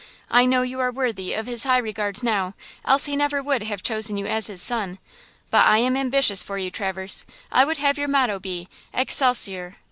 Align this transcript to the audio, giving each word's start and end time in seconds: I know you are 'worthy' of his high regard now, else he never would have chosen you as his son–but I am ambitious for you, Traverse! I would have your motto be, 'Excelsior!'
I 0.31 0.45
know 0.45 0.63
you 0.63 0.79
are 0.79 0.89
'worthy' 0.91 1.35
of 1.35 1.45
his 1.45 1.63
high 1.63 1.77
regard 1.77 2.23
now, 2.23 2.55
else 2.83 3.05
he 3.05 3.15
never 3.15 3.43
would 3.43 3.61
have 3.61 3.83
chosen 3.83 4.17
you 4.17 4.25
as 4.25 4.47
his 4.47 4.59
son–but 4.59 5.65
I 5.67 5.77
am 5.77 5.95
ambitious 5.95 6.41
for 6.41 6.57
you, 6.57 6.71
Traverse! 6.71 7.23
I 7.51 7.65
would 7.65 7.77
have 7.77 7.99
your 7.99 8.07
motto 8.07 8.39
be, 8.39 8.67
'Excelsior!' 8.95 9.77